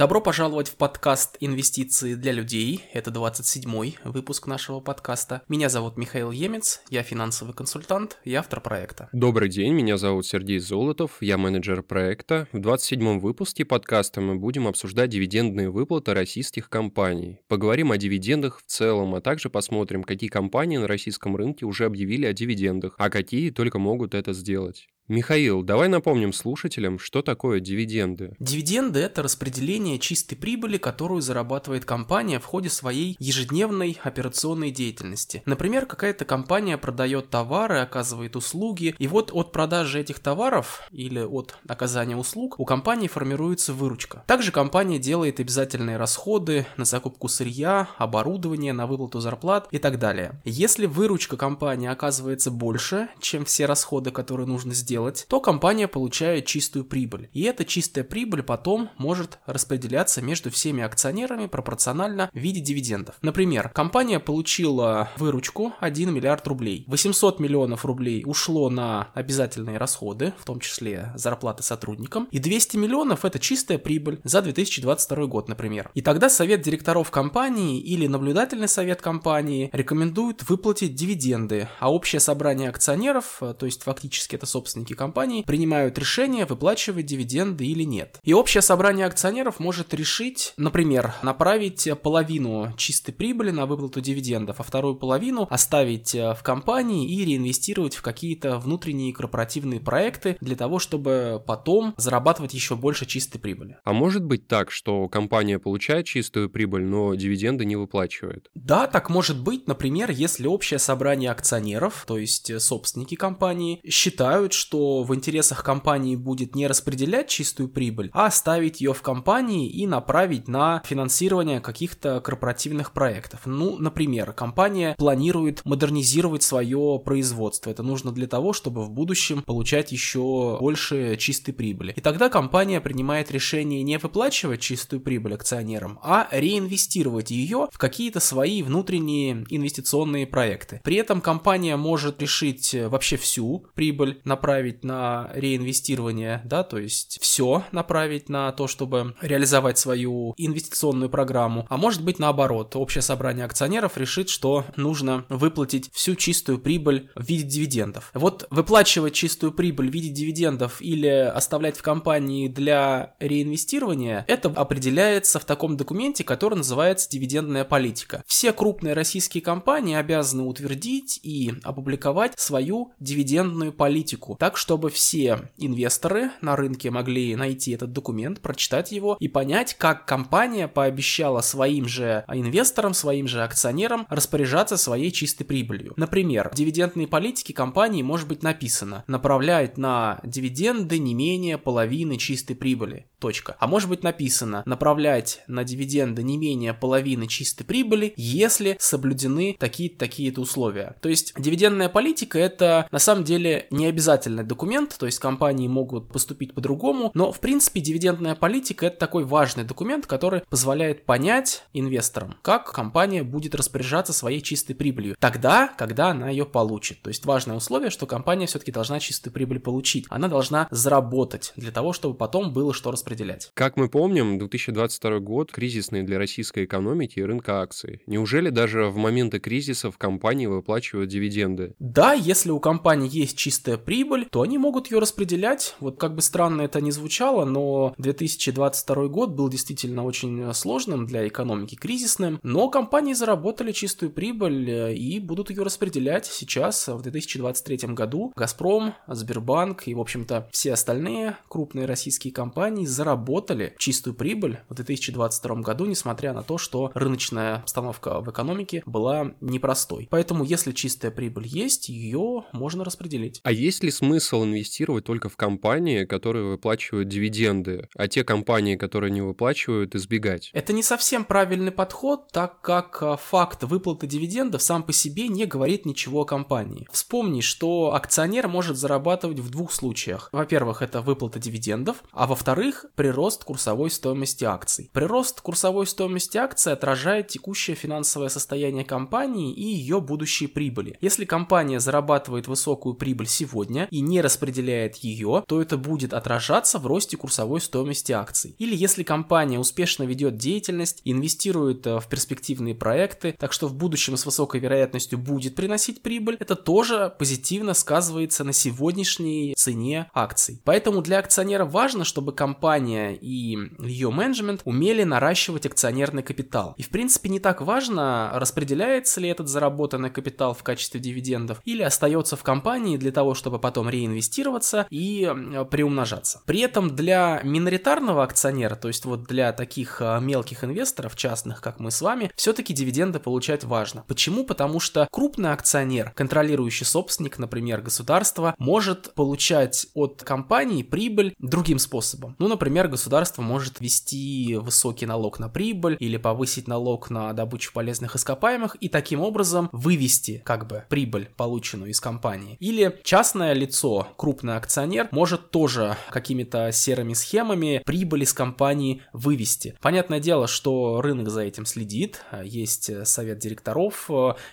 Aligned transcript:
Добро 0.00 0.22
пожаловать 0.22 0.68
в 0.68 0.76
подкаст 0.76 1.36
«Инвестиции 1.40 2.14
для 2.14 2.32
людей». 2.32 2.86
Это 2.94 3.10
27-й 3.10 3.98
выпуск 4.04 4.46
нашего 4.46 4.80
подкаста. 4.80 5.42
Меня 5.46 5.68
зовут 5.68 5.98
Михаил 5.98 6.30
Емец, 6.30 6.80
я 6.88 7.02
финансовый 7.02 7.52
консультант 7.52 8.16
и 8.24 8.32
автор 8.32 8.62
проекта. 8.62 9.10
Добрый 9.12 9.50
день, 9.50 9.74
меня 9.74 9.98
зовут 9.98 10.26
Сергей 10.26 10.58
Золотов, 10.58 11.18
я 11.20 11.36
менеджер 11.36 11.82
проекта. 11.82 12.48
В 12.50 12.60
27-м 12.60 13.20
выпуске 13.20 13.66
подкаста 13.66 14.22
мы 14.22 14.36
будем 14.36 14.68
обсуждать 14.68 15.10
дивидендные 15.10 15.68
выплаты 15.68 16.14
российских 16.14 16.70
компаний. 16.70 17.42
Поговорим 17.46 17.92
о 17.92 17.98
дивидендах 17.98 18.60
в 18.60 18.62
целом, 18.64 19.14
а 19.14 19.20
также 19.20 19.50
посмотрим, 19.50 20.02
какие 20.02 20.30
компании 20.30 20.78
на 20.78 20.88
российском 20.88 21.36
рынке 21.36 21.66
уже 21.66 21.84
объявили 21.84 22.24
о 22.24 22.32
дивидендах, 22.32 22.94
а 22.96 23.10
какие 23.10 23.50
только 23.50 23.78
могут 23.78 24.14
это 24.14 24.32
сделать. 24.32 24.88
Михаил, 25.10 25.64
давай 25.64 25.88
напомним 25.88 26.32
слушателям, 26.32 27.00
что 27.00 27.20
такое 27.20 27.58
дивиденды. 27.58 28.36
Дивиденды– 28.38 29.00
это 29.00 29.24
распределение 29.24 29.98
чистой 29.98 30.36
прибыли, 30.36 30.78
которую 30.78 31.20
зарабатывает 31.20 31.84
компания 31.84 32.38
в 32.38 32.44
ходе 32.44 32.70
своей 32.70 33.16
ежедневной 33.18 33.98
операционной 34.04 34.70
деятельности. 34.70 35.42
Например, 35.46 35.84
какая-то 35.84 36.24
компания 36.24 36.78
продает 36.78 37.28
товары, 37.28 37.78
оказывает 37.78 38.36
услуги, 38.36 38.94
и 39.00 39.08
вот 39.08 39.32
от 39.32 39.50
продажи 39.50 39.98
этих 39.98 40.20
товаров 40.20 40.88
или 40.92 41.18
от 41.18 41.56
оказания 41.66 42.16
услуг 42.16 42.54
у 42.60 42.64
компании 42.64 43.08
формируется 43.08 43.72
выручка. 43.72 44.22
Также 44.28 44.52
компания 44.52 45.00
делает 45.00 45.40
обязательные 45.40 45.96
расходы 45.96 46.66
на 46.76 46.84
закупку 46.84 47.26
сырья, 47.26 47.88
оборудования, 47.98 48.72
на 48.72 48.86
выплату 48.86 49.18
зарплат 49.18 49.66
и 49.72 49.78
так 49.78 49.98
далее. 49.98 50.40
Если 50.44 50.86
выручка 50.86 51.36
компании 51.36 51.88
оказывается 51.88 52.52
больше, 52.52 53.08
чем 53.18 53.44
все 53.44 53.66
расходы, 53.66 54.12
которые 54.12 54.46
нужно 54.46 54.72
сделать, 54.72 54.99
делать, 55.00 55.26
то 55.28 55.40
компания 55.40 55.88
получает 55.88 56.46
чистую 56.46 56.84
прибыль. 56.84 57.28
И 57.32 57.42
эта 57.42 57.64
чистая 57.64 58.04
прибыль 58.04 58.42
потом 58.42 58.90
может 58.98 59.38
распределяться 59.46 60.20
между 60.20 60.50
всеми 60.50 60.82
акционерами 60.82 61.46
пропорционально 61.46 62.30
в 62.32 62.38
виде 62.38 62.60
дивидендов. 62.60 63.14
Например, 63.22 63.70
компания 63.70 64.20
получила 64.20 65.08
выручку 65.16 65.72
1 65.80 66.12
миллиард 66.12 66.46
рублей. 66.46 66.84
800 66.86 67.40
миллионов 67.40 67.84
рублей 67.84 68.22
ушло 68.26 68.68
на 68.68 69.08
обязательные 69.14 69.78
расходы, 69.78 70.34
в 70.38 70.44
том 70.44 70.60
числе 70.60 71.12
зарплаты 71.14 71.62
сотрудникам, 71.62 72.28
и 72.30 72.38
200 72.38 72.76
миллионов 72.76 73.24
это 73.24 73.38
чистая 73.38 73.78
прибыль 73.78 74.20
за 74.24 74.42
2022 74.42 75.26
год, 75.26 75.48
например. 75.48 75.90
И 75.94 76.02
тогда 76.02 76.28
совет 76.28 76.60
директоров 76.62 77.10
компании 77.10 77.80
или 77.80 78.06
наблюдательный 78.06 78.68
совет 78.68 79.00
компании 79.00 79.70
рекомендует 79.72 80.48
выплатить 80.48 80.94
дивиденды, 80.94 81.68
а 81.78 81.92
общее 81.92 82.20
собрание 82.20 82.68
акционеров, 82.68 83.38
то 83.40 83.66
есть 83.66 83.82
фактически 83.82 84.36
это 84.36 84.46
собственники 84.46 84.79
собственники 84.80 84.94
компании 84.94 85.42
принимают 85.42 85.98
решение, 85.98 86.46
выплачивать 86.46 87.06
дивиденды 87.06 87.66
или 87.66 87.82
нет. 87.82 88.18
И 88.22 88.32
общее 88.32 88.62
собрание 88.62 89.06
акционеров 89.06 89.60
может 89.60 89.92
решить, 89.94 90.54
например, 90.56 91.14
направить 91.22 91.88
половину 92.02 92.72
чистой 92.76 93.12
прибыли 93.12 93.50
на 93.50 93.66
выплату 93.66 94.00
дивидендов, 94.00 94.56
а 94.58 94.62
вторую 94.62 94.96
половину 94.96 95.46
оставить 95.50 96.14
э, 96.14 96.34
в 96.34 96.42
компании 96.42 97.08
и 97.08 97.24
реинвестировать 97.24 97.94
в 97.94 98.02
какие-то 98.02 98.58
внутренние 98.58 99.12
корпоративные 99.12 99.80
проекты 99.80 100.36
для 100.40 100.56
того, 100.56 100.78
чтобы 100.78 101.42
потом 101.46 101.94
зарабатывать 101.96 102.54
еще 102.54 102.76
больше 102.76 103.06
чистой 103.06 103.38
прибыли. 103.38 103.76
А 103.84 103.92
может 103.92 104.24
быть 104.24 104.46
так, 104.46 104.70
что 104.70 105.08
компания 105.08 105.58
получает 105.58 106.06
чистую 106.06 106.48
прибыль, 106.50 106.84
но 106.84 107.14
дивиденды 107.14 107.64
не 107.64 107.76
выплачивает? 107.76 108.48
Да, 108.54 108.86
так 108.86 109.10
может 109.10 109.42
быть, 109.42 109.66
например, 109.68 110.10
если 110.10 110.46
общее 110.46 110.78
собрание 110.78 111.30
акционеров, 111.30 112.04
то 112.06 112.18
есть 112.18 112.60
собственники 112.60 113.14
компании, 113.14 113.80
считают, 113.90 114.52
что 114.52 114.69
что 114.70 115.02
в 115.02 115.12
интересах 115.16 115.64
компании 115.64 116.14
будет 116.14 116.54
не 116.54 116.68
распределять 116.68 117.26
чистую 117.26 117.68
прибыль, 117.68 118.08
а 118.12 118.26
оставить 118.26 118.80
ее 118.80 118.94
в 118.94 119.02
компании 119.02 119.68
и 119.68 119.84
направить 119.84 120.46
на 120.46 120.80
финансирование 120.86 121.60
каких-то 121.60 122.20
корпоративных 122.20 122.92
проектов. 122.92 123.40
Ну, 123.46 123.78
например, 123.78 124.32
компания 124.32 124.94
планирует 124.96 125.64
модернизировать 125.64 126.44
свое 126.44 127.02
производство. 127.04 127.68
Это 127.68 127.82
нужно 127.82 128.12
для 128.12 128.28
того, 128.28 128.52
чтобы 128.52 128.84
в 128.84 128.90
будущем 128.90 129.42
получать 129.42 129.90
еще 129.90 130.56
больше 130.60 131.16
чистой 131.16 131.50
прибыли. 131.50 131.92
И 131.96 132.00
тогда 132.00 132.28
компания 132.28 132.80
принимает 132.80 133.32
решение 133.32 133.82
не 133.82 133.98
выплачивать 133.98 134.60
чистую 134.60 135.00
прибыль 135.00 135.34
акционерам, 135.34 135.98
а 136.00 136.28
реинвестировать 136.30 137.32
ее 137.32 137.66
в 137.72 137.78
какие-то 137.78 138.20
свои 138.20 138.62
внутренние 138.62 139.44
инвестиционные 139.50 140.28
проекты. 140.28 140.80
При 140.84 140.94
этом 140.94 141.20
компания 141.20 141.74
может 141.74 142.22
решить 142.22 142.72
вообще 142.72 143.16
всю 143.16 143.66
прибыль 143.74 144.20
направить 144.24 144.59
направить 144.60 144.84
на 144.84 145.30
реинвестирование, 145.32 146.42
да, 146.44 146.62
то 146.62 146.78
есть 146.78 147.18
все 147.20 147.64
направить 147.72 148.28
на 148.28 148.52
то, 148.52 148.66
чтобы 148.66 149.14
реализовать 149.22 149.78
свою 149.78 150.34
инвестиционную 150.36 151.08
программу, 151.08 151.66
а 151.70 151.76
может 151.76 152.04
быть 152.04 152.18
наоборот, 152.18 152.76
общее 152.76 153.00
собрание 153.00 153.46
акционеров 153.46 153.96
решит, 153.96 154.28
что 154.28 154.64
нужно 154.76 155.24
выплатить 155.30 155.90
всю 155.92 156.14
чистую 156.14 156.58
прибыль 156.58 157.08
в 157.14 157.24
виде 157.24 157.44
дивидендов. 157.44 158.10
Вот 158.12 158.46
выплачивать 158.50 159.14
чистую 159.14 159.52
прибыль 159.52 159.88
в 159.88 159.92
виде 159.94 160.10
дивидендов 160.10 160.82
или 160.82 161.06
оставлять 161.06 161.78
в 161.78 161.82
компании 161.82 162.48
для 162.48 163.14
реинвестирования, 163.18 164.24
это 164.28 164.50
определяется 164.50 165.38
в 165.38 165.44
таком 165.44 165.76
документе, 165.76 166.22
который 166.22 166.56
называется 166.56 167.08
дивидендная 167.08 167.64
политика. 167.64 168.22
Все 168.26 168.52
крупные 168.52 168.92
российские 168.92 169.42
компании 169.42 169.96
обязаны 169.96 170.42
утвердить 170.42 171.18
и 171.22 171.54
опубликовать 171.62 172.38
свою 172.38 172.92
дивидендную 173.00 173.72
политику, 173.72 174.36
так 174.38 174.49
чтобы 174.56 174.90
все 174.90 175.50
инвесторы 175.56 176.30
на 176.40 176.56
рынке 176.56 176.90
могли 176.90 177.34
найти 177.36 177.72
этот 177.72 177.92
документ, 177.92 178.40
прочитать 178.40 178.92
его 178.92 179.16
и 179.20 179.28
понять, 179.28 179.74
как 179.74 180.06
компания 180.06 180.68
пообещала 180.68 181.40
своим 181.40 181.86
же 181.86 182.24
инвесторам, 182.28 182.94
своим 182.94 183.28
же 183.28 183.42
акционерам 183.42 184.06
распоряжаться 184.08 184.76
своей 184.76 185.10
чистой 185.10 185.44
прибылью. 185.44 185.94
Например, 185.96 186.50
в 186.52 186.54
дивидендной 186.54 187.06
политике 187.06 187.54
компании 187.54 188.02
может 188.02 188.28
быть 188.28 188.42
написано 188.42 189.04
направлять 189.06 189.78
на 189.78 190.20
дивиденды 190.24 190.98
не 190.98 191.14
менее 191.14 191.58
половины 191.58 192.16
чистой 192.16 192.54
прибыли. 192.54 193.06
Точка. 193.18 193.56
А 193.58 193.66
может 193.66 193.90
быть 193.90 194.02
написано 194.02 194.62
направлять 194.64 195.42
на 195.46 195.62
дивиденды 195.62 196.22
не 196.22 196.38
менее 196.38 196.72
половины 196.72 197.26
чистой 197.26 197.64
прибыли, 197.64 198.14
если 198.16 198.76
соблюдены 198.80 199.56
такие-то 199.58 199.98
такие-то 199.98 200.40
условия. 200.40 200.96
То 201.00 201.08
есть 201.08 201.34
дивидендная 201.38 201.88
политика 201.88 202.38
это 202.38 202.88
на 202.90 202.98
самом 202.98 203.24
деле 203.24 203.66
не 203.70 203.86
обязательно 203.86 204.39
документ, 204.44 204.96
то 204.98 205.06
есть 205.06 205.18
компании 205.18 205.68
могут 205.68 206.08
поступить 206.08 206.54
по-другому, 206.54 207.10
но 207.14 207.32
в 207.32 207.40
принципе 207.40 207.80
дивидендная 207.80 208.34
политика 208.34 208.86
это 208.86 208.98
такой 208.98 209.24
важный 209.24 209.64
документ, 209.64 210.06
который 210.06 210.42
позволяет 210.48 211.04
понять 211.04 211.64
инвесторам, 211.72 212.36
как 212.42 212.72
компания 212.72 213.22
будет 213.22 213.54
распоряжаться 213.54 214.12
своей 214.12 214.40
чистой 214.40 214.74
прибылью 214.74 215.16
тогда, 215.18 215.68
когда 215.68 216.08
она 216.08 216.28
ее 216.30 216.46
получит. 216.46 217.02
То 217.02 217.08
есть 217.08 217.24
важное 217.24 217.56
условие, 217.56 217.90
что 217.90 218.06
компания 218.06 218.46
все-таки 218.46 218.72
должна 218.72 219.00
чистую 219.00 219.32
прибыль 219.32 219.60
получить. 219.60 220.06
Она 220.08 220.28
должна 220.28 220.68
заработать 220.70 221.52
для 221.56 221.70
того, 221.70 221.92
чтобы 221.92 222.14
потом 222.14 222.52
было 222.52 222.74
что 222.74 222.90
распределять. 222.90 223.50
Как 223.54 223.76
мы 223.76 223.88
помним, 223.88 224.38
2022 224.38 225.18
год 225.20 225.52
кризисный 225.52 226.02
для 226.02 226.18
российской 226.18 226.64
экономики 226.64 227.18
и 227.18 227.22
рынка 227.22 227.60
акций. 227.60 228.02
Неужели 228.06 228.50
даже 228.50 228.86
в 228.86 228.96
моменты 228.96 229.38
кризиса 229.38 229.90
в 229.90 229.98
компании 229.98 230.46
выплачивают 230.46 231.10
дивиденды? 231.10 231.74
Да, 231.78 232.12
если 232.12 232.50
у 232.50 232.60
компании 232.60 233.08
есть 233.10 233.36
чистая 233.36 233.76
прибыль, 233.76 234.26
то 234.30 234.42
они 234.42 234.58
могут 234.58 234.90
ее 234.90 234.98
распределять. 234.98 235.76
Вот 235.80 235.98
как 235.98 236.14
бы 236.14 236.22
странно 236.22 236.62
это 236.62 236.80
ни 236.80 236.90
звучало, 236.90 237.44
но 237.44 237.94
2022 237.98 239.08
год 239.08 239.30
был 239.30 239.48
действительно 239.48 240.04
очень 240.04 240.52
сложным 240.54 241.06
для 241.06 241.26
экономики, 241.26 241.74
кризисным, 241.74 242.38
но 242.42 242.68
компании 242.68 243.12
заработали 243.12 243.72
чистую 243.72 244.10
прибыль 244.10 244.70
э, 244.70 244.94
и 244.94 245.18
будут 245.18 245.50
ее 245.50 245.62
распределять 245.62 246.26
сейчас, 246.26 246.88
в 246.88 247.02
2023 247.02 247.94
году. 247.94 248.32
Газпром, 248.36 248.94
Сбербанк 249.08 249.88
и, 249.88 249.94
в 249.94 250.00
общем-то, 250.00 250.48
все 250.52 250.72
остальные 250.72 251.36
крупные 251.48 251.86
российские 251.86 252.32
компании 252.32 252.86
заработали 252.86 253.74
чистую 253.78 254.14
прибыль 254.14 254.58
в 254.68 254.74
2022 254.74 255.56
году, 255.56 255.86
несмотря 255.86 256.32
на 256.32 256.42
то, 256.42 256.58
что 256.58 256.92
рыночная 256.94 257.56
обстановка 257.56 258.20
в 258.20 258.30
экономике 258.30 258.82
была 258.86 259.34
непростой. 259.40 260.06
Поэтому, 260.10 260.44
если 260.44 260.72
чистая 260.72 261.10
прибыль 261.10 261.46
есть, 261.46 261.88
ее 261.88 262.44
можно 262.52 262.84
распределить. 262.84 263.40
А 263.42 263.52
есть 263.52 263.82
ли 263.82 263.90
смысл 263.90 264.19
смысл 264.20 264.44
инвестировать 264.44 265.04
только 265.04 265.28
в 265.28 265.36
компании, 265.36 266.04
которые 266.04 266.44
выплачивают 266.44 267.08
дивиденды, 267.08 267.88
а 267.96 268.08
те 268.08 268.22
компании, 268.22 268.76
которые 268.76 269.10
не 269.10 269.22
выплачивают, 269.22 269.94
избегать? 269.94 270.50
Это 270.52 270.72
не 270.72 270.82
совсем 270.82 271.24
правильный 271.24 271.72
подход, 271.72 272.28
так 272.32 272.60
как 272.60 273.02
а, 273.02 273.16
факт 273.16 273.64
выплаты 273.64 274.06
дивидендов 274.06 274.62
сам 274.62 274.82
по 274.82 274.92
себе 274.92 275.28
не 275.28 275.46
говорит 275.46 275.86
ничего 275.86 276.22
о 276.22 276.24
компании. 276.24 276.86
Вспомни, 276.92 277.40
что 277.40 277.94
акционер 277.94 278.48
может 278.48 278.76
зарабатывать 278.76 279.38
в 279.38 279.50
двух 279.50 279.72
случаях. 279.72 280.28
Во-первых, 280.32 280.82
это 280.82 281.00
выплата 281.00 281.38
дивидендов, 281.38 282.02
а 282.12 282.26
во-вторых, 282.26 282.86
прирост 282.94 283.44
курсовой 283.44 283.90
стоимости 283.90 284.44
акций. 284.44 284.90
Прирост 284.92 285.40
курсовой 285.40 285.86
стоимости 285.86 286.36
акций 286.36 286.72
отражает 286.72 287.28
текущее 287.28 287.74
финансовое 287.76 288.28
состояние 288.28 288.84
компании 288.84 289.54
и 289.54 289.62
ее 289.62 290.00
будущие 290.00 290.48
прибыли. 290.48 290.98
Если 291.00 291.24
компания 291.24 291.80
зарабатывает 291.80 292.48
высокую 292.48 292.94
прибыль 292.94 293.28
сегодня 293.28 293.88
и 293.90 294.00
не 294.00 294.09
распределяет 294.18 294.96
ее, 294.96 295.44
то 295.46 295.62
это 295.62 295.76
будет 295.76 296.12
отражаться 296.12 296.78
в 296.78 296.86
росте 296.86 297.16
курсовой 297.16 297.60
стоимости 297.60 298.12
акций. 298.12 298.54
Или 298.58 298.74
если 298.74 299.02
компания 299.02 299.58
успешно 299.58 300.04
ведет 300.04 300.36
деятельность, 300.36 301.00
инвестирует 301.04 301.86
э, 301.86 302.00
в 302.00 302.08
перспективные 302.08 302.74
проекты, 302.74 303.34
так 303.38 303.52
что 303.52 303.68
в 303.68 303.74
будущем 303.74 304.16
с 304.16 304.26
высокой 304.26 304.60
вероятностью 304.60 305.18
будет 305.18 305.54
приносить 305.54 306.02
прибыль, 306.02 306.36
это 306.40 306.56
тоже 306.56 307.14
позитивно 307.18 307.74
сказывается 307.74 308.44
на 308.44 308.52
сегодняшней 308.52 309.54
цене 309.56 310.10
акций. 310.14 310.60
Поэтому 310.64 311.02
для 311.02 311.18
акционеров 311.18 311.70
важно, 311.70 312.04
чтобы 312.04 312.32
компания 312.32 313.14
и 313.14 313.58
ее 313.78 314.10
менеджмент 314.10 314.62
умели 314.64 315.04
наращивать 315.04 315.66
акционерный 315.66 316.22
капитал. 316.22 316.74
И 316.76 316.82
в 316.82 316.88
принципе 316.88 317.28
не 317.28 317.40
так 317.40 317.60
важно, 317.60 318.30
распределяется 318.34 319.20
ли 319.20 319.28
этот 319.28 319.48
заработанный 319.48 320.10
капитал 320.10 320.54
в 320.54 320.62
качестве 320.62 321.00
дивидендов 321.00 321.60
или 321.64 321.82
остается 321.82 322.36
в 322.36 322.42
компании 322.42 322.96
для 322.96 323.12
того, 323.12 323.34
чтобы 323.34 323.58
потом 323.58 323.88
реинвестироваться 324.00 324.86
и 324.90 325.32
приумножаться. 325.70 326.42
При 326.46 326.60
этом 326.60 326.94
для 326.94 327.40
миноритарного 327.44 328.22
акционера, 328.22 328.74
то 328.74 328.88
есть 328.88 329.04
вот 329.04 329.24
для 329.24 329.52
таких 329.52 330.00
а, 330.00 330.18
мелких 330.18 330.64
инвесторов, 330.64 331.16
частных, 331.16 331.60
как 331.60 331.80
мы 331.80 331.90
с 331.90 332.00
вами, 332.00 332.30
все-таки 332.36 332.72
дивиденды 332.72 333.20
получать 333.20 333.64
важно. 333.64 334.04
Почему? 334.08 334.44
Потому 334.44 334.80
что 334.80 335.08
крупный 335.10 335.52
акционер, 335.52 336.12
контролирующий 336.14 336.86
собственник, 336.86 337.38
например, 337.38 337.82
государство, 337.82 338.54
может 338.58 339.14
получать 339.14 339.86
от 339.94 340.22
компании 340.24 340.82
прибыль 340.82 341.34
другим 341.38 341.78
способом. 341.78 342.36
Ну, 342.38 342.48
например, 342.48 342.88
государство 342.88 343.42
может 343.42 343.80
ввести 343.80 344.56
высокий 344.56 345.06
налог 345.06 345.38
на 345.38 345.48
прибыль 345.48 345.96
или 346.00 346.16
повысить 346.16 346.68
налог 346.68 347.10
на 347.10 347.32
добычу 347.32 347.72
полезных 347.72 348.16
ископаемых 348.16 348.76
и 348.80 348.88
таким 348.88 349.20
образом 349.20 349.68
вывести 349.72 350.42
как 350.44 350.66
бы 350.66 350.84
прибыль, 350.88 351.30
полученную 351.36 351.90
из 351.90 352.00
компании. 352.00 352.56
Или 352.60 353.00
частное 353.02 353.52
лицо, 353.52 353.79
крупный 354.16 354.56
акционер, 354.56 355.08
может 355.10 355.50
тоже 355.50 355.96
какими-то 356.10 356.72
серыми 356.72 357.14
схемами 357.14 357.82
прибыль 357.84 358.22
из 358.22 358.32
компании 358.32 359.02
вывести. 359.12 359.76
Понятное 359.80 360.20
дело, 360.20 360.46
что 360.46 361.00
рынок 361.00 361.30
за 361.30 361.42
этим 361.42 361.66
следит, 361.66 362.22
есть 362.42 363.06
совет 363.06 363.38
директоров, 363.38 364.08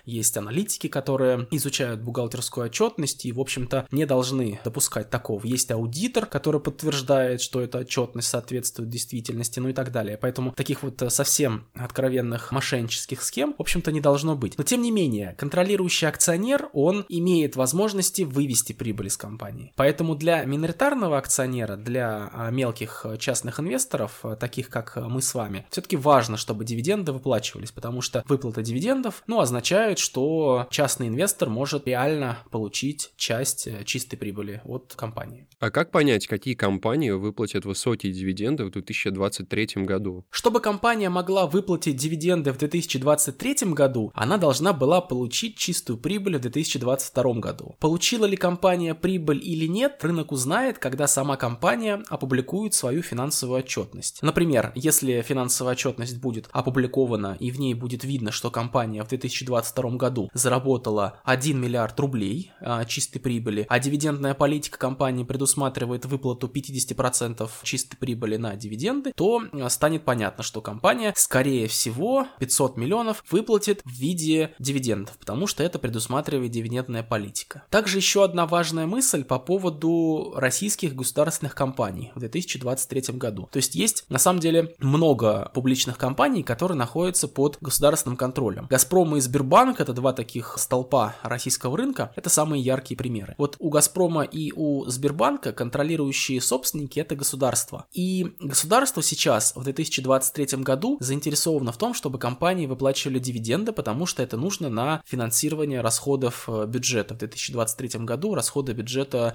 есть 0.06 0.38
аналитики, 0.38 0.88
которые 0.88 1.47
изучают 1.51 2.01
бухгалтерскую 2.01 2.68
отчетность 2.68 3.25
и, 3.25 3.31
в 3.31 3.39
общем-то, 3.39 3.88
не 3.91 4.06
должны 4.06 4.59
допускать 4.63 5.09
такого. 5.09 5.45
Есть 5.45 5.71
аудитор, 5.71 6.25
который 6.25 6.62
подтверждает, 6.62 7.41
что 7.41 7.62
эта 7.62 7.79
отчетность 7.79 8.29
соответствует 8.29 8.89
действительности, 8.89 9.59
ну 9.59 9.69
и 9.69 9.74
так 9.74 9.91
далее. 9.91 10.18
Поэтому 10.18 10.51
таких 10.51 10.83
вот 10.83 11.01
совсем 11.09 11.68
откровенных 11.74 12.51
мошеннических 12.51 13.21
схем, 13.21 13.56
в 13.57 13.62
общем-то, 13.62 13.91
не 13.91 14.01
должно 14.01 14.35
быть. 14.35 14.57
Но, 14.57 14.63
тем 14.63 14.81
не 14.81 14.91
менее, 14.91 15.35
контролирующий 15.38 16.07
акционер, 16.07 16.69
он 16.74 17.06
имеет 17.09 17.56
возможности 17.56 18.21
вывести 18.21 18.74
прибыль 18.74 19.07
из 19.07 19.17
компании. 19.18 19.74
Поэтому 19.75 20.16
для 20.16 20.44
миноритарного 20.44 21.18
акционера, 21.18 21.75
для 21.75 22.30
а, 22.31 22.52
мелких 22.52 23.06
частных 23.19 23.60
инвесторов, 23.60 24.24
таких 24.40 24.69
как 24.69 24.96
мы 24.96 25.22
с 25.22 25.34
вами, 25.34 25.66
все-таки 25.69 25.98
важно, 25.98 26.38
чтобы 26.38 26.64
дивиденды 26.64 27.12
выплачивались, 27.12 27.72
потому 27.72 28.02
что 28.02 28.24
выплата 28.28 28.62
дивидендов, 28.62 29.24
ну, 29.28 29.40
означает, 29.40 30.00
что 30.00 30.68
частный 30.69 31.08
инвестор 31.08 31.50
может 31.50 31.88
реально 31.88 32.38
получить 32.52 33.12
часть 33.18 33.68
э, 33.68 33.84
чистой 33.84 34.18
прибыли 34.18 34.62
от 34.64 34.94
компании. 34.96 35.48
А 35.60 35.72
как 35.72 35.92
понять, 35.92 36.28
какие 36.28 36.54
компании 36.54 37.12
выплатят 37.12 37.66
высокие 37.66 38.13
дивиденды 38.13 38.66
в 38.66 38.72
2023 38.72 39.84
году? 39.84 40.25
Чтобы 40.30 40.60
компания 40.60 41.10
могла 41.10 41.48
выплатить 41.48 41.96
дивиденды 41.96 42.52
в 42.52 42.58
2023 42.58 43.72
году, 43.74 44.12
она 44.13 44.38
должна 44.38 44.74
была 44.74 45.02
получить 45.02 45.58
чистую 45.58 45.98
прибыль 45.98 46.38
в 46.38 46.42
2022 46.42 47.34
году. 47.34 47.75
Получила 47.80 48.25
ли 48.25 48.38
компания 48.38 48.94
прибыль 48.94 49.06
или 49.15 49.68
нет, 49.68 50.04
рынок 50.04 50.31
узнает, 50.31 50.77
когда 50.77 51.07
сама 51.07 51.38
компания 51.38 52.04
опубликует 52.09 52.74
свою 52.74 53.01
финансовую 53.01 53.59
отчетность. 53.59 54.19
Например, 54.21 54.71
если 54.75 55.21
финансовая 55.21 55.74
отчетность 55.74 56.19
будет 56.19 56.50
опубликована 56.51 57.38
и 57.39 57.51
в 57.51 57.59
ней 57.59 57.74
будет 57.74 58.04
видно, 58.04 58.31
что 58.31 58.51
компания 58.51 59.04
в 59.04 59.07
2022 59.07 59.92
году 59.92 60.30
заработала 60.33 61.19
1 61.24 61.59
миллиард 61.59 62.00
рублей 62.00 62.51
а, 62.59 62.86
чистой 62.86 63.19
прибыли, 63.19 63.65
а 63.69 63.80
дивидендная 63.80 64.33
политика 64.33 64.77
компании 64.77 65.24
предусматривает 65.24 66.06
выплату 66.06 66.48
50% 66.48 67.50
чистой 67.63 67.98
прибыли 67.98 68.38
на 68.38 68.56
дивиденды, 68.56 69.13
то 69.15 69.42
а, 69.51 69.69
станет 69.69 70.06
понятно, 70.06 70.44
что 70.44 70.62
компания, 70.62 71.13
скорее 71.15 71.68
всего, 71.68 72.27
500 72.39 72.77
миллионов 72.77 73.24
выплатит 73.31 73.81
в 73.83 73.89
виде 73.89 74.53
дивидендов, 74.60 75.18
потому 75.18 75.48
что 75.48 75.63
это 75.63 75.80
предусматривает 75.80 76.51
дивидендная 76.51 77.03
политика. 77.03 77.63
Также 77.69 77.98
еще 77.98 78.24
одна 78.24 78.45
важная 78.45 78.86
мысль 78.86 78.97
по 79.28 79.40
поводу 79.40 80.34
российских 80.36 80.96
государственных 80.96 81.56
компаний 81.56 82.12
в 82.16 82.20
2023 82.20 83.16
году. 83.16 83.50
То 83.52 83.58
есть 83.58 83.76
есть 83.76 84.06
на 84.10 84.20
самом 84.20 84.40
деле 84.40 84.76
много 84.80 85.52
публичных 85.54 85.98
компаний, 85.98 86.44
которые 86.44 86.78
находятся 86.78 87.28
под 87.28 87.58
государственным 87.62 88.18
контролем. 88.18 88.68
Газпром 88.70 89.16
и 89.16 89.22
Сбербанк 89.22 89.80
это 89.80 89.94
два 89.94 90.14
таких 90.14 90.56
столпа 90.58 91.16
российского 91.24 91.78
рынка, 91.78 92.12
это 92.16 92.30
самые 92.30 92.62
яркие 92.62 92.98
примеры. 92.98 93.36
Вот 93.38 93.56
у 93.60 93.70
Газпрома 93.70 94.24
и 94.24 94.52
у 94.56 94.86
Сбербанка 94.86 95.54
контролирующие 95.54 96.42
собственники 96.42 97.00
это 97.00 97.16
государство. 97.16 97.86
И 97.94 98.34
государство 98.40 99.04
сейчас 99.04 99.54
в 99.56 99.64
2023 99.64 100.64
году 100.64 100.98
заинтересовано 101.00 101.72
в 101.72 101.78
том, 101.78 101.94
чтобы 101.94 102.20
компании 102.20 102.66
выплачивали 102.66 103.20
дивиденды, 103.20 103.72
потому 103.72 104.06
что 104.06 104.24
это 104.24 104.38
нужно 104.38 104.70
на 104.70 105.02
финансирование 105.06 105.82
расходов 105.82 106.48
э, 106.48 106.66
бюджета. 106.66 107.14
В 107.14 107.18
2023 107.18 108.02
году 108.02 108.36
расходы 108.36 108.74
бюджета 108.74 108.87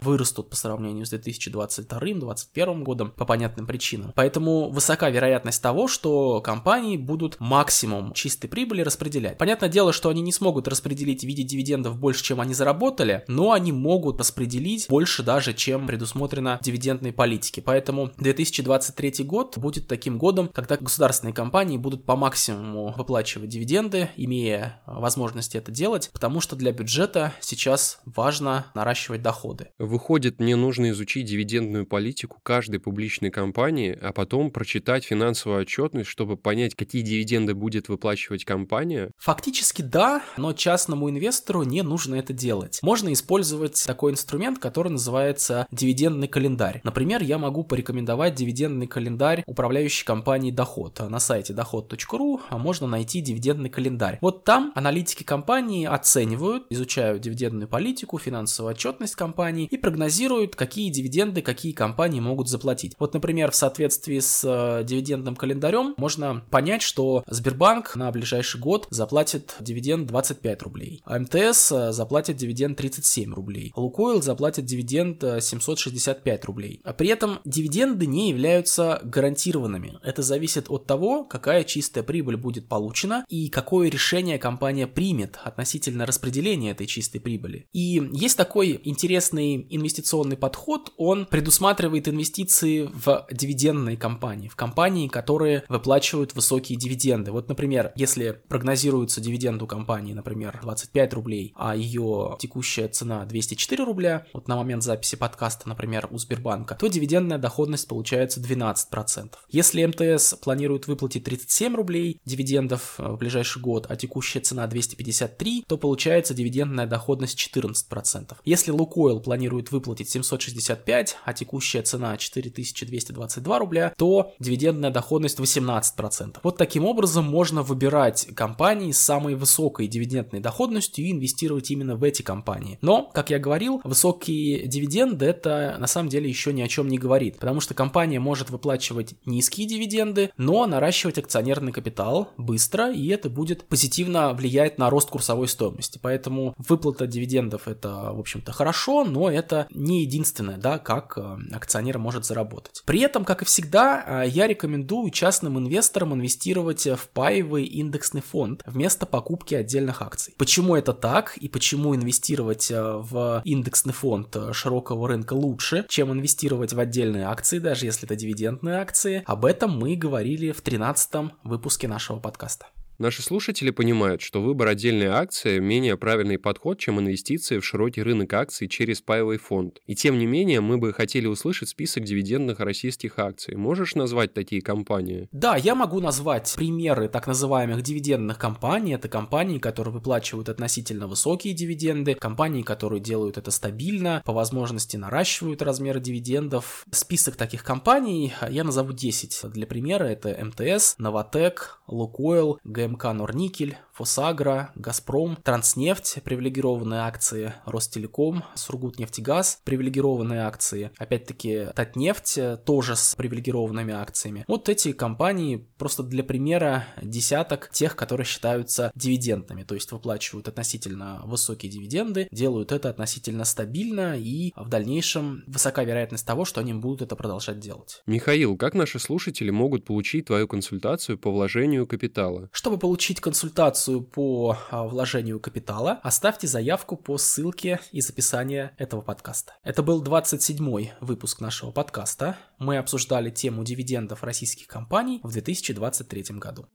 вырастут 0.02 0.50
по 0.50 0.56
сравнению 0.56 1.06
с 1.06 1.12
2022-2021 1.12 2.82
годом 2.82 3.10
по 3.10 3.24
понятным 3.24 3.66
причинам. 3.66 4.12
Поэтому 4.14 4.70
высока 4.70 5.10
вероятность 5.10 5.62
того, 5.62 5.88
что 5.88 6.40
компании 6.40 6.96
будут 6.96 7.38
максимум 7.40 8.12
чистой 8.12 8.48
прибыли 8.48 8.82
распределять. 8.82 9.38
Понятное 9.38 9.68
дело, 9.68 9.92
что 9.92 10.08
они 10.08 10.22
не 10.22 10.32
смогут 10.32 10.68
распределить 10.68 11.22
в 11.22 11.26
виде 11.26 11.42
дивидендов 11.42 11.98
больше, 11.98 12.24
чем 12.24 12.40
они 12.40 12.54
заработали, 12.54 13.24
но 13.28 13.52
они 13.52 13.72
могут 13.72 14.18
распределить 14.18 14.86
больше 14.88 15.22
даже, 15.22 15.54
чем 15.54 15.86
предусмотрено 15.86 16.58
в 16.60 16.64
дивидендной 16.64 17.12
политике. 17.12 17.62
Поэтому 17.62 18.10
2023 18.18 19.24
год 19.24 19.58
будет 19.58 19.88
таким 19.88 20.18
годом, 20.18 20.48
когда 20.48 20.76
государственные 20.76 21.34
компании 21.34 21.76
будут 21.76 22.04
по 22.04 22.16
максимуму 22.16 22.94
выплачивать 22.96 23.48
дивиденды, 23.48 24.10
имея 24.16 24.80
возможность 24.86 25.54
это 25.54 25.70
делать, 25.70 26.10
потому 26.12 26.40
что 26.40 26.56
для 26.56 26.72
бюджета 26.72 27.32
сейчас 27.40 28.00
важно 28.04 28.66
наращивать 28.74 29.22
доходы. 29.42 29.68
Выходит, 29.78 30.40
мне 30.40 30.56
нужно 30.56 30.90
изучить 30.90 31.26
дивидендную 31.26 31.86
политику 31.86 32.38
каждой 32.42 32.78
публичной 32.78 33.30
компании, 33.30 33.96
а 34.00 34.12
потом 34.12 34.50
прочитать 34.50 35.04
финансовую 35.04 35.62
отчетность, 35.62 36.08
чтобы 36.08 36.36
понять, 36.36 36.74
какие 36.74 37.02
дивиденды 37.02 37.54
будет 37.54 37.88
выплачивать 37.88 38.44
компания? 38.44 39.10
Фактически 39.18 39.82
да, 39.82 40.22
но 40.36 40.52
частному 40.52 41.10
инвестору 41.10 41.62
не 41.64 41.82
нужно 41.82 42.16
это 42.16 42.32
делать. 42.32 42.78
Можно 42.82 43.12
использовать 43.12 43.82
такой 43.84 44.12
инструмент, 44.12 44.58
который 44.58 44.90
называется 44.90 45.66
дивидендный 45.70 46.28
календарь. 46.28 46.80
Например, 46.84 47.22
я 47.22 47.38
могу 47.38 47.64
порекомендовать 47.64 48.34
дивидендный 48.34 48.86
календарь 48.86 49.42
управляющей 49.46 50.04
компании 50.04 50.50
Доход. 50.50 51.00
На 51.08 51.18
сайте 51.18 51.52
доход.ру 51.52 52.40
можно 52.50 52.86
найти 52.86 53.20
дивидендный 53.20 53.70
календарь. 53.70 54.18
Вот 54.20 54.44
там 54.44 54.72
аналитики 54.74 55.24
компании 55.24 55.86
оценивают, 55.86 56.66
изучают 56.70 57.22
дивидендную 57.22 57.68
политику, 57.68 58.18
финансовую 58.18 58.72
отчетность 58.72 59.14
компании 59.14 59.31
и 59.66 59.76
прогнозируют, 59.76 60.56
какие 60.56 60.90
дивиденды 60.90 61.42
какие 61.42 61.72
компании 61.72 62.20
могут 62.20 62.48
заплатить. 62.48 62.94
Вот, 62.98 63.14
например, 63.14 63.50
в 63.50 63.56
соответствии 63.56 64.18
с 64.18 64.42
э, 64.44 64.84
дивидендным 64.84 65.36
календарем 65.36 65.94
можно 65.96 66.44
понять, 66.50 66.82
что 66.82 67.24
Сбербанк 67.26 67.96
на 67.96 68.10
ближайший 68.10 68.60
год 68.60 68.86
заплатит 68.90 69.56
дивиденд 69.60 70.06
25 70.06 70.62
рублей, 70.62 71.02
а 71.04 71.18
МТС 71.18 71.72
э, 71.72 71.92
заплатит 71.92 72.36
дивиденд 72.36 72.76
37 72.76 73.34
рублей, 73.34 73.72
Лукойл 73.76 74.22
заплатит 74.22 74.64
дивиденд 74.64 75.22
765 75.40 76.24
э, 76.24 76.46
рублей. 76.46 76.80
А 76.84 76.92
при 76.92 77.08
этом 77.08 77.40
дивиденды 77.44 78.06
не 78.06 78.30
являются 78.30 79.00
гарантированными. 79.02 79.98
Это 80.02 80.22
зависит 80.22 80.70
от 80.70 80.86
того, 80.86 81.24
какая 81.24 81.64
чистая 81.64 82.04
прибыль 82.04 82.36
будет 82.36 82.68
получена 82.68 83.24
и 83.28 83.48
какое 83.48 83.88
решение 83.88 84.38
компания 84.38 84.86
примет 84.86 85.38
относительно 85.42 86.06
распределения 86.06 86.70
этой 86.70 86.86
чистой 86.86 87.20
прибыли. 87.20 87.66
И 87.72 88.02
есть 88.12 88.36
такой 88.36 88.80
интересный 88.84 89.21
инвестиционный 89.30 90.36
подход, 90.36 90.92
он 90.96 91.26
предусматривает 91.26 92.08
инвестиции 92.08 92.90
в 92.92 93.26
дивидендные 93.30 93.96
компании, 93.96 94.48
в 94.48 94.56
компании, 94.56 95.08
которые 95.08 95.64
выплачивают 95.68 96.34
высокие 96.34 96.78
дивиденды. 96.78 97.32
Вот, 97.32 97.48
например, 97.48 97.92
если 97.94 98.40
прогнозируется 98.48 99.20
дивиденд 99.20 99.62
у 99.62 99.66
компании, 99.66 100.12
например, 100.12 100.58
25 100.62 101.14
рублей, 101.14 101.52
а 101.56 101.76
ее 101.76 102.36
текущая 102.38 102.88
цена 102.88 103.24
204 103.24 103.84
рубля, 103.84 104.26
вот 104.32 104.48
на 104.48 104.56
момент 104.56 104.82
записи 104.82 105.16
подкаста, 105.16 105.68
например, 105.68 106.08
у 106.10 106.18
Сбербанка, 106.18 106.74
то 106.74 106.86
дивидендная 106.86 107.38
доходность 107.38 107.88
получается 107.88 108.40
12%. 108.40 109.34
Если 109.48 109.84
МТС 109.84 110.34
планирует 110.34 110.86
выплатить 110.86 111.24
37 111.24 111.74
рублей 111.74 112.20
дивидендов 112.24 112.94
э, 112.98 113.08
в 113.08 113.16
ближайший 113.16 113.60
год, 113.60 113.86
а 113.88 113.96
текущая 113.96 114.40
цена 114.40 114.66
253, 114.66 115.64
то 115.66 115.76
получается 115.76 116.34
дивидендная 116.34 116.86
доходность 116.86 117.38
14%. 117.38 118.36
Если 118.44 118.70
Лукойл 118.70 119.01
Лукойл 119.02 119.20
планирует 119.20 119.72
выплатить 119.72 120.08
765, 120.10 121.16
а 121.24 121.32
текущая 121.32 121.82
цена 121.82 122.16
4222 122.16 123.58
рубля, 123.58 123.92
то 123.96 124.32
дивидендная 124.38 124.90
доходность 124.90 125.40
18%. 125.40 126.36
Вот 126.42 126.56
таким 126.56 126.84
образом 126.84 127.24
можно 127.24 127.62
выбирать 127.62 128.28
компании 128.34 128.92
с 128.92 129.00
самой 129.00 129.34
высокой 129.34 129.88
дивидендной 129.88 130.40
доходностью 130.40 131.04
и 131.04 131.12
инвестировать 131.12 131.70
именно 131.70 131.96
в 131.96 132.04
эти 132.04 132.22
компании. 132.22 132.78
Но, 132.80 133.10
как 133.12 133.30
я 133.30 133.38
говорил, 133.38 133.80
высокие 133.82 134.68
дивиденды 134.68 135.26
это 135.26 135.76
на 135.78 135.86
самом 135.88 136.08
деле 136.08 136.28
еще 136.28 136.52
ни 136.52 136.62
о 136.62 136.68
чем 136.68 136.88
не 136.88 136.98
говорит, 136.98 137.38
потому 137.38 137.60
что 137.60 137.74
компания 137.74 138.20
может 138.20 138.50
выплачивать 138.50 139.14
низкие 139.26 139.66
дивиденды, 139.66 140.30
но 140.36 140.66
наращивать 140.66 141.18
акционерный 141.18 141.72
капитал 141.72 142.28
быстро, 142.36 142.92
и 142.92 143.08
это 143.08 143.28
будет 143.28 143.64
позитивно 143.64 144.32
влиять 144.32 144.78
на 144.78 144.90
рост 144.90 145.10
курсовой 145.10 145.48
стоимости. 145.48 145.98
Поэтому 146.00 146.54
выплата 146.56 147.06
дивидендов 147.06 147.66
это, 147.66 148.12
в 148.12 148.20
общем-то, 148.20 148.52
хорошо, 148.52 148.91
но 149.04 149.30
это 149.30 149.66
не 149.70 150.02
единственное, 150.02 150.56
да, 150.56 150.78
как 150.78 151.16
э, 151.16 151.36
акционер 151.52 151.98
может 151.98 152.24
заработать. 152.24 152.82
При 152.84 153.00
этом, 153.00 153.24
как 153.24 153.42
и 153.42 153.44
всегда, 153.44 154.24
э, 154.24 154.28
я 154.28 154.46
рекомендую 154.46 155.10
частным 155.10 155.58
инвесторам 155.58 156.14
инвестировать 156.14 156.86
в 156.86 157.08
паевый 157.08 157.64
индексный 157.64 158.20
фонд 158.20 158.62
вместо 158.66 159.06
покупки 159.06 159.54
отдельных 159.54 160.02
акций. 160.02 160.34
Почему 160.38 160.76
это 160.76 160.92
так 160.92 161.36
и 161.38 161.48
почему 161.48 161.94
инвестировать 161.94 162.70
э, 162.70 162.80
в 162.82 163.42
индексный 163.44 163.92
фонд 163.92 164.36
широкого 164.52 165.08
рынка 165.08 165.32
лучше, 165.34 165.86
чем 165.88 166.12
инвестировать 166.12 166.72
в 166.72 166.78
отдельные 166.78 167.24
акции, 167.24 167.58
даже 167.58 167.86
если 167.86 168.06
это 168.06 168.16
дивидендные 168.16 168.76
акции, 168.76 169.22
об 169.26 169.44
этом 169.44 169.78
мы 169.78 169.96
говорили 169.96 170.52
в 170.52 170.60
13 170.60 171.32
выпуске 171.44 171.88
нашего 171.88 172.18
подкаста. 172.18 172.66
Наши 173.02 173.20
слушатели 173.20 173.70
понимают, 173.70 174.20
что 174.20 174.40
выбор 174.40 174.68
отдельной 174.68 175.08
акции– 175.08 175.58
менее 175.58 175.96
правильный 175.96 176.38
подход, 176.38 176.78
чем 176.78 177.00
инвестиции 177.00 177.58
в 177.58 177.64
широкий 177.64 178.00
рынок 178.00 178.32
акций 178.32 178.68
через 178.68 179.00
паевый 179.00 179.38
фонд. 179.38 179.80
И 179.88 179.96
тем 179.96 180.20
не 180.20 180.26
менее, 180.26 180.60
мы 180.60 180.78
бы 180.78 180.92
хотели 180.92 181.26
услышать 181.26 181.70
список 181.70 182.04
дивидендных 182.04 182.60
российских 182.60 183.18
акций. 183.18 183.56
Можешь 183.56 183.96
назвать 183.96 184.34
такие 184.34 184.62
компании? 184.62 185.28
Да, 185.32 185.56
я 185.56 185.74
могу 185.74 185.98
назвать 185.98 186.54
примеры 186.56 187.08
так 187.08 187.26
называемых 187.26 187.82
дивидендных 187.82 188.38
компаний. 188.38 188.92
Это 188.94 189.08
компании, 189.08 189.58
которые 189.58 189.92
выплачивают 189.92 190.48
относительно 190.48 191.08
высокие 191.08 191.54
дивиденды, 191.54 192.14
компании, 192.14 192.62
которые 192.62 193.00
делают 193.00 193.36
это 193.36 193.50
стабильно, 193.50 194.22
по 194.24 194.32
возможности 194.32 194.96
наращивают 194.96 195.60
размеры 195.60 195.98
дивидендов. 195.98 196.86
Список 196.92 197.34
таких 197.34 197.64
компаний 197.64 198.32
я 198.48 198.62
назову 198.62 198.92
10. 198.92 199.50
Для 199.52 199.66
примера 199.66 200.04
это 200.04 200.38
МТС, 200.40 200.94
Новотек, 200.98 201.80
Лукойл, 201.88 202.60
ГМ 202.62 202.91
МК 202.92 203.12
Норникель, 203.12 203.76
Фосагра, 203.92 204.72
Газпром, 204.74 205.36
Транснефть, 205.36 206.22
привилегированные 206.24 207.00
акции, 207.00 207.54
Ростелеком, 207.66 208.44
Сургутнефтегаз, 208.54 209.60
привилегированные 209.64 210.42
акции, 210.42 210.90
опять-таки 210.98 211.66
Татнефть 211.74 212.64
тоже 212.64 212.96
с 212.96 213.14
привилегированными 213.16 213.92
акциями. 213.92 214.44
Вот 214.48 214.68
эти 214.68 214.92
компании 214.92 215.68
просто 215.78 216.02
для 216.02 216.24
примера 216.24 216.86
десяток 217.02 217.70
тех, 217.70 217.96
которые 217.96 218.24
считаются 218.24 218.90
дивидендными, 218.94 219.62
то 219.62 219.74
есть 219.74 219.92
выплачивают 219.92 220.48
относительно 220.48 221.20
высокие 221.24 221.70
дивиденды, 221.70 222.28
делают 222.30 222.72
это 222.72 222.88
относительно 222.88 223.44
стабильно 223.44 224.18
и 224.18 224.52
в 224.56 224.68
дальнейшем 224.68 225.44
высока 225.46 225.84
вероятность 225.84 226.26
того, 226.26 226.44
что 226.44 226.60
они 226.60 226.72
будут 226.72 227.02
это 227.02 227.16
продолжать 227.16 227.58
делать. 227.58 228.02
Михаил, 228.06 228.56
как 228.56 228.74
наши 228.74 228.98
слушатели 228.98 229.50
могут 229.50 229.84
получить 229.84 230.26
твою 230.26 230.48
консультацию 230.48 231.18
по 231.18 231.30
вложению 231.30 231.86
капитала? 231.86 232.48
Чтобы 232.52 232.71
получить 232.78 233.20
консультацию 233.20 234.02
по 234.02 234.56
а, 234.70 234.84
вложению 234.84 235.40
капитала, 235.40 236.00
оставьте 236.02 236.46
заявку 236.46 236.96
по 236.96 237.18
ссылке 237.18 237.80
из 237.92 238.10
описания 238.10 238.74
этого 238.78 239.00
подкаста. 239.00 239.54
Это 239.62 239.82
был 239.82 240.02
27-й 240.02 240.92
выпуск 241.00 241.40
нашего 241.40 241.70
подкаста. 241.70 242.36
Мы 242.58 242.78
обсуждали 242.78 243.30
тему 243.30 243.64
дивидендов 243.64 244.22
российских 244.22 244.66
компаний 244.66 245.20
в 245.22 245.32
2023 245.32 246.38
году. 246.38 246.66